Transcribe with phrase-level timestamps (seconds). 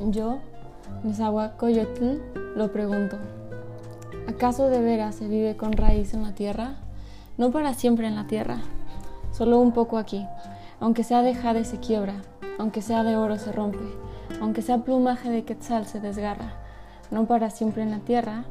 [0.00, 0.38] Yo,
[1.02, 2.20] Nezahualcóyotl,
[2.54, 3.16] lo pregunto.
[4.28, 6.76] ¿Acaso de veras se vive con raíz en la tierra?
[7.36, 8.58] No para siempre en la tierra,
[9.32, 10.24] solo un poco aquí.
[10.78, 12.14] Aunque sea de jade se quiebra,
[12.60, 13.92] aunque sea de oro se rompe,
[14.40, 16.52] aunque sea plumaje de quetzal se desgarra.
[17.10, 18.44] No para siempre en la tierra,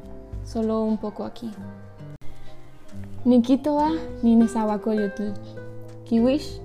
[0.44, 1.50] solo un poco aquí.
[3.24, 3.92] Nikitoa
[4.22, 5.32] ni Nezahualcóyotl,
[6.04, 6.60] kiwish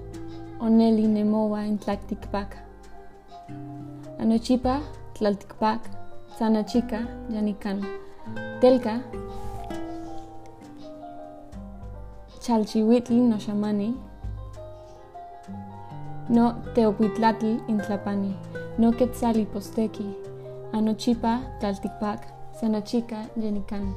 [0.58, 2.71] oneli nemoa in tlacticpac.
[4.22, 4.80] Anochipa
[5.14, 5.80] tlalticpac,
[6.70, 7.82] chica yanican.
[8.60, 9.02] Telka,
[12.40, 13.96] Chalchihuitl no shamani,
[16.28, 18.32] no teopuitlatl intlapani,
[18.78, 20.06] no quetzali posteki,
[20.72, 22.20] anochipa tlalticpac,
[22.60, 23.92] sanachica yenican.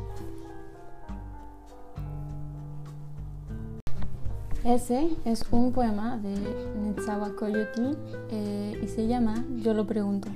[4.65, 6.35] Ese es un poema de
[6.81, 7.95] Netzahualcóyotl
[8.31, 10.27] eh, y se llama Yo lo pregunto.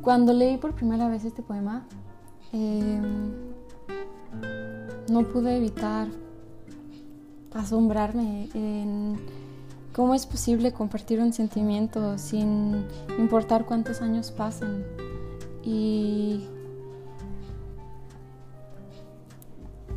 [0.00, 1.84] Cuando leí por primera vez este poema,
[2.52, 3.32] em,
[5.10, 6.06] no pude evitar
[7.52, 9.18] asombrarme en
[9.92, 12.84] cómo es posible compartir un sentimiento sin
[13.18, 14.84] importar cuántos años pasen.
[15.64, 16.46] Y,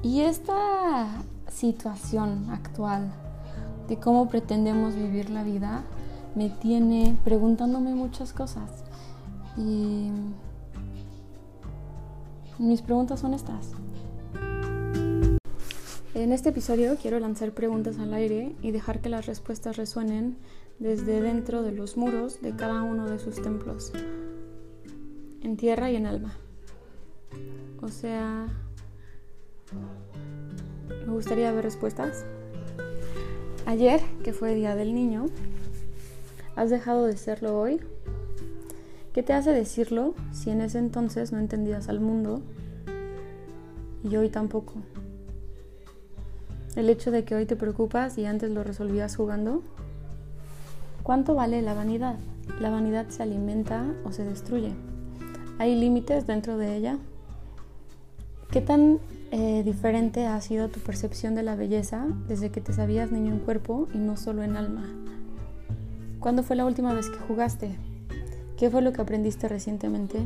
[0.02, 3.12] y esta situación actual
[3.88, 5.84] de cómo pretendemos vivir la vida
[6.36, 8.84] me tiene preguntándome muchas cosas.
[9.56, 10.09] Y
[12.58, 13.72] mis preguntas son estas.
[16.16, 20.38] En este episodio quiero lanzar preguntas al aire y dejar que las respuestas resuenen
[20.80, 23.92] desde dentro de los muros de cada uno de sus templos,
[25.42, 26.34] en tierra y en alma.
[27.81, 28.48] O sea,
[31.14, 32.25] me gustaría ver respuestas.
[33.67, 35.28] Ayer, que fue Día del Niño,
[36.56, 37.80] ¿has dejado de serlo hoy?
[39.14, 42.41] ¿Qué te hace decirlo si en ese entonces no entendías al mundo
[44.03, 44.73] y hoy tampoco?
[46.75, 49.62] El hecho de que hoy te preocupas y antes lo resolvías jugando.
[51.03, 52.16] ¿Cuánto vale la vanidad?
[52.59, 54.73] ¿La vanidad se alimenta o se destruye?
[55.59, 56.97] ¿Hay límites dentro de ella?
[58.50, 59.00] ¿Qué tan
[59.36, 63.40] eh, diferente ha sido tu percepción de la belleza desde que te sabías niño en
[63.40, 64.86] cuerpo y no solo en alma?
[66.20, 67.76] ¿Cuándo fue la última vez que jugaste?
[68.58, 70.20] ¿Qué fue lo que aprendiste recientemente?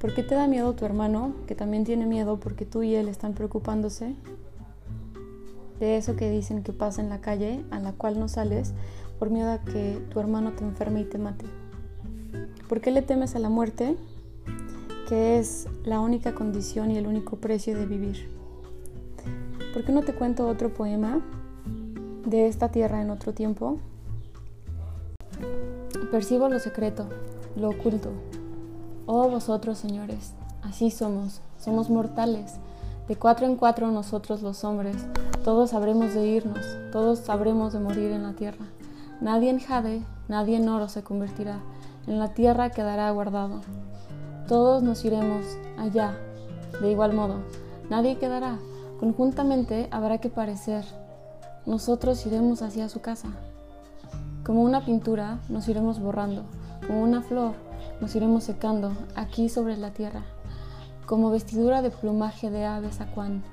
[0.00, 3.06] ¿Por qué te da miedo tu hermano, que también tiene miedo porque tú y él
[3.06, 4.16] están preocupándose?
[5.78, 8.72] De eso que dicen que pasa en la calle, a la cual no sales,
[9.20, 11.44] por miedo a que tu hermano te enferme y te mate.
[12.68, 13.96] ¿Por qué le temes a la muerte,
[15.10, 18.30] que es la única condición y el único precio de vivir?
[19.72, 21.20] ¿Por qué no te cuento otro poema
[22.24, 23.78] de esta tierra en otro tiempo?
[26.12, 27.08] Percibo lo secreto,
[27.56, 28.12] lo oculto.
[29.06, 30.32] Oh vosotros, señores,
[30.62, 32.60] así somos, somos mortales.
[33.08, 34.94] De cuatro en cuatro nosotros los hombres,
[35.42, 38.64] todos sabremos de irnos, todos sabremos de morir en la tierra.
[39.20, 41.58] Nadie en jade, nadie en oro se convertirá,
[42.06, 43.62] en la tierra quedará guardado.
[44.50, 45.44] Todos nos iremos
[45.78, 46.18] allá,
[46.82, 47.36] de igual modo,
[47.88, 48.58] nadie quedará,
[48.98, 50.84] conjuntamente habrá que parecer.
[51.66, 53.28] Nosotros iremos hacia su casa.
[54.44, 56.42] Como una pintura nos iremos borrando,
[56.84, 57.52] como una flor
[58.00, 60.24] nos iremos secando aquí sobre la tierra,
[61.06, 63.44] como vestidura de plumaje de ave sacuán.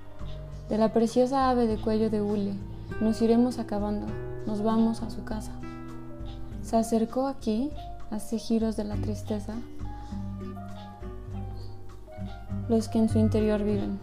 [0.67, 2.55] De la preciosa ave de cuello de hule
[3.01, 4.07] nos iremos acabando,
[4.47, 5.51] nos vamos a su casa.
[6.63, 7.69] Se acercó aquí,
[8.09, 9.53] hace giros de la tristeza,
[12.69, 13.99] los que en su interior viven.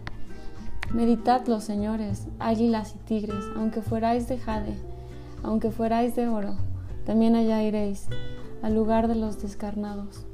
[0.93, 4.75] Meditadlo, señores, águilas y tigres, aunque fuerais de jade,
[5.43, 6.55] aunque fuerais de oro,
[7.05, 8.07] también allá iréis,
[8.61, 10.25] al lugar de los descarnados.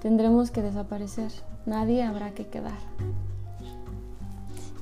[0.00, 1.30] Tendremos que desaparecer,
[1.66, 2.78] nadie habrá que quedar.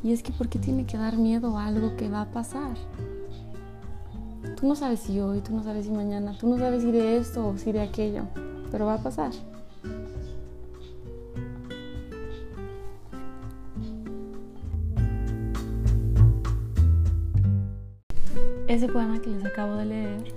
[0.03, 2.77] Y es que ¿por qué tiene que dar miedo a algo que va a pasar?
[4.56, 7.16] Tú no sabes si hoy, tú no sabes si mañana, tú no sabes si de
[7.16, 8.25] esto o si de aquello,
[8.71, 9.33] pero va a pasar.
[18.72, 20.33] Ese poema que les acabo de leer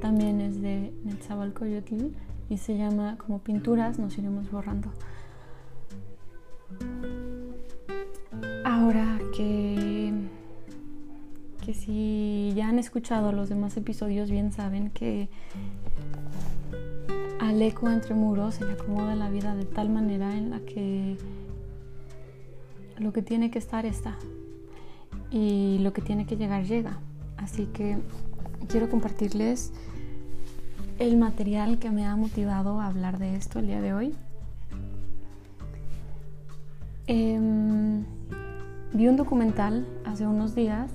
[0.00, 2.12] también es de Netzahualcoyotl
[2.48, 4.92] y se llama Como pinturas nos iremos borrando.
[8.64, 10.12] Ahora que,
[11.64, 15.28] que si ya han escuchado los demás episodios bien saben que
[17.40, 21.16] al eco entre muros se le acomoda la vida de tal manera en la que
[22.96, 24.16] lo que tiene que estar está
[25.32, 27.00] y lo que tiene que llegar llega.
[27.46, 27.96] Así que
[28.66, 29.72] quiero compartirles
[30.98, 34.14] el material que me ha motivado a hablar de esto el día de hoy.
[37.06, 38.04] Em,
[38.92, 40.90] vi un documental hace unos días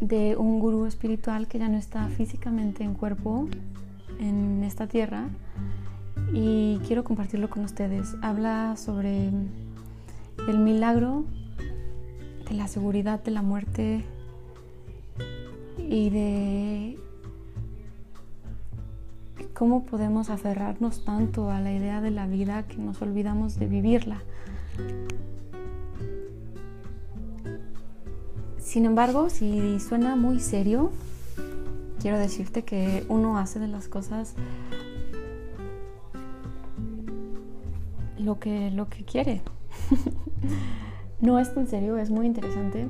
[0.00, 3.48] de un gurú espiritual que ya no está físicamente en cuerpo
[4.18, 5.28] en esta tierra
[6.32, 8.16] y quiero compartirlo con ustedes.
[8.22, 9.28] Habla sobre
[10.48, 11.26] el milagro
[12.48, 14.06] de la seguridad de la muerte
[15.92, 16.98] y de
[19.52, 24.22] cómo podemos aferrarnos tanto a la idea de la vida que nos olvidamos de vivirla.
[28.56, 30.92] Sin embargo, si suena muy serio,
[32.00, 34.34] quiero decirte que uno hace de las cosas
[38.18, 39.42] lo que, lo que quiere.
[41.20, 42.88] no es tan serio, es muy interesante.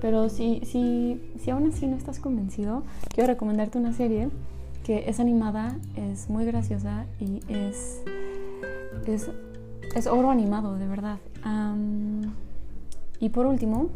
[0.00, 2.82] Pero si, si, si aún así no estás convencido,
[3.14, 4.30] quiero recomendarte una serie
[4.84, 8.02] que es animada, es muy graciosa y es,
[9.06, 9.30] es,
[9.94, 11.18] es oro animado, de verdad.
[13.20, 13.90] y por último,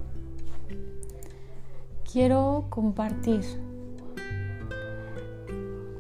[2.11, 3.41] quiero compartir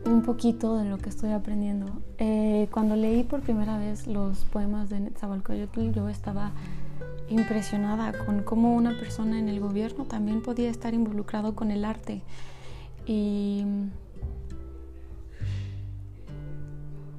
[0.06, 1.86] un poquito de lo que estoy aprendiendo.
[2.18, 6.52] Eh, cuando leí por primera vez los poemas de Netzahualcoyotl, yo estaba
[7.28, 12.22] impresionada con cómo una persona en el gobierno también podía estar involucrado con el arte.
[13.06, 13.64] Y,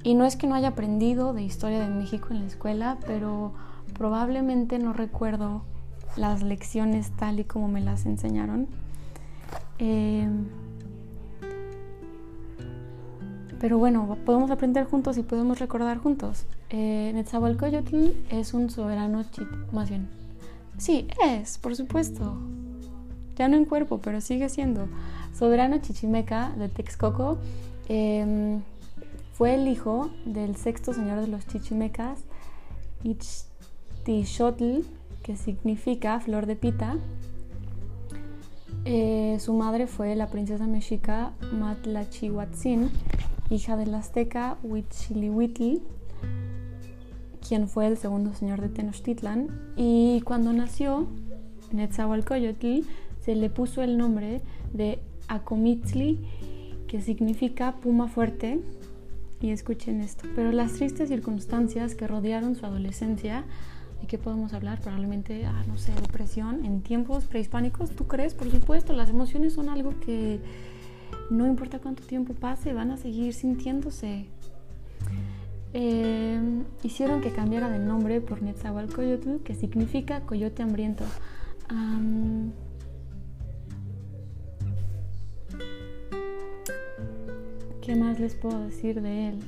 [0.02, 3.52] y no es que no haya aprendido de historia de México en la escuela, pero
[3.94, 5.62] probablemente no recuerdo
[6.16, 8.68] las lecciones tal y como me las enseñaron.
[9.78, 10.28] Eh,
[13.60, 16.46] pero bueno, podemos aprender juntos y podemos recordar juntos.
[16.70, 19.24] Eh, Netzahualcoyotl es un soberano,
[19.72, 20.08] más bien.
[20.78, 22.36] Sí, es, por supuesto.
[23.36, 24.88] Ya no en cuerpo, pero sigue siendo.
[25.34, 27.38] Soberano chichimeca de Texcoco.
[27.88, 28.62] Em,
[29.32, 32.20] fue el hijo del sexto señor de los chichimecas,
[33.04, 34.80] Ixtixotl,
[35.22, 36.96] que significa flor de pita,
[38.88, 42.88] eh, su madre fue la princesa mexica Matlachihuatzin,
[43.50, 45.80] hija del azteca Huitzilihuitl,
[47.46, 49.48] quien fue el segundo señor de Tenochtitlan.
[49.76, 51.06] Y cuando nació
[51.72, 52.86] Netzahualcoyotl,
[53.20, 54.40] se le puso el nombre
[54.72, 54.98] de
[55.28, 56.18] Acomitzli,
[56.88, 58.60] que significa puma fuerte.
[59.40, 60.26] Y escuchen esto.
[60.34, 63.44] Pero las tristes circunstancias que rodearon su adolescencia
[64.00, 64.80] ¿De qué podemos hablar?
[64.80, 67.90] Probablemente, ah, no sé, depresión en tiempos prehispánicos.
[67.90, 68.34] ¿Tú crees?
[68.34, 70.38] Por supuesto, las emociones son algo que
[71.30, 74.26] no importa cuánto tiempo pase, van a seguir sintiéndose.
[75.72, 76.40] Eh,
[76.82, 81.04] hicieron que cambiara de nombre por Netzahualcoyotl, que significa coyote hambriento.
[87.82, 89.38] ¿Qué más les puedo decir de él?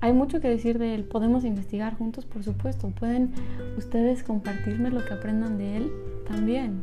[0.00, 1.04] Hay mucho que decir de él.
[1.04, 2.88] Podemos investigar juntos, por supuesto.
[2.90, 3.32] Pueden
[3.78, 5.92] ustedes compartirme lo que aprendan de él
[6.26, 6.82] también.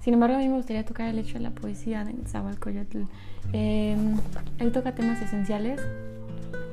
[0.00, 3.02] Sin embargo, a mí me gustaría tocar el hecho de la poesía de Zabalcoyotl.
[3.52, 4.16] Em,
[4.58, 5.80] él toca temas esenciales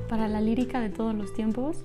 [0.08, 1.84] para la lírica de todos los tiempos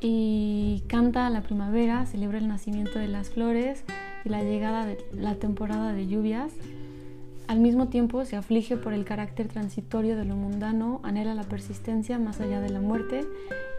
[0.00, 3.84] y canta la primavera, celebra el nacimiento de las flores
[4.24, 6.52] y la llegada de la temporada de lluvias.
[7.48, 12.18] Al mismo tiempo se aflige por el carácter transitorio de lo mundano, anhela la persistencia
[12.18, 13.24] más allá de la muerte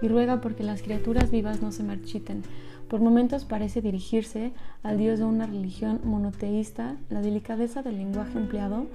[0.02, 2.42] y ruega porque las criaturas vivas no se marchiten.
[2.90, 6.96] Por momentos parece dirigirse al dios de una religión monoteísta.
[7.10, 8.88] La delicadeza del lenguaje empleado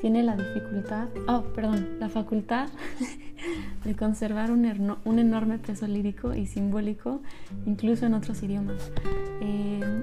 [0.00, 2.70] tiene la dificultad, oh, perdón, la facultad
[3.84, 4.64] de conservar un,
[5.18, 7.20] enorme peso lírico y simbólico,
[7.66, 8.90] incluso en otros idiomas.
[9.42, 10.02] Eh,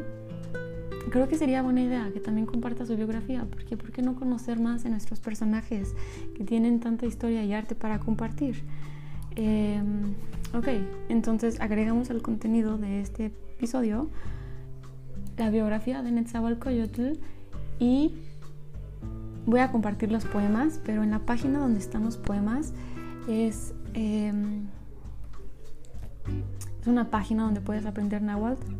[1.09, 4.59] creo que sería buena idea que también comparta su biografía, porque ¿por qué no conocer
[4.59, 5.95] más de nuestros personajes
[6.35, 8.63] que tienen tanta historia y arte para compartir?
[9.36, 10.13] Em,
[10.53, 10.67] ok,
[11.09, 14.09] entonces agregamos al contenido de este episodio
[15.38, 17.13] la biografía de Netzahualcoyotl
[17.79, 18.13] y
[19.45, 22.74] voy a compartir los poemas, pero en la página donde están los poemas
[23.27, 24.67] es, em,
[26.81, 28.74] es una página donde puedes aprender náhuatl.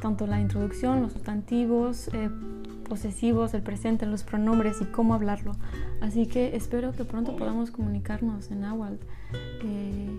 [0.00, 2.30] Tanto la introducción, los sustantivos, eh,
[2.88, 5.52] posesivos, el presente, los pronombres y cómo hablarlo.
[6.00, 9.04] Así que espero que pronto podamos comunicarnos en Nahuatl.
[9.62, 10.18] Eh,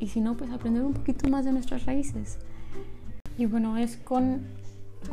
[0.00, 2.38] y si no, pues aprender un poquito más de nuestras raíces.
[3.36, 4.42] Y bueno, es con,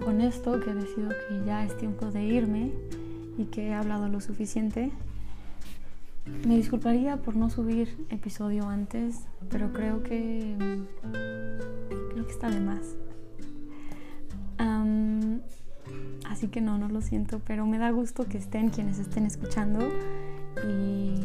[0.04, 2.72] con esto que decido que ya es tiempo de irme
[3.38, 4.92] y que he hablado lo suficiente.
[6.48, 10.56] Me disculparía por no subir episodio antes, pero creo que
[12.12, 12.96] creo que está de más.
[16.36, 19.80] Así que no, no lo siento, pero me da gusto que estén quienes estén escuchando
[20.68, 21.16] y,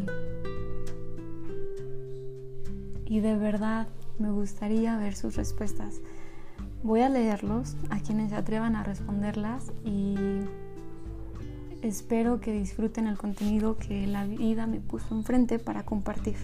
[3.07, 3.89] y de verdad
[4.21, 6.01] me gustaría ver sus respuestas.
[6.85, 10.15] Voy a leerlos a quienes se atrevan a responderlas y
[11.83, 16.37] espero que disfruten el contenido que la vida me puso enfrente para compartir.